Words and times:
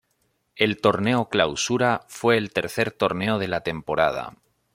El 0.55 0.81
Torneo 0.81 1.29
Clausura 1.29 2.05
fue 2.07 2.35
el 2.39 2.51
tercer 2.51 2.89
torneo 2.91 3.37
de 3.37 3.47
la 3.47 3.61
temporada. 3.61 4.35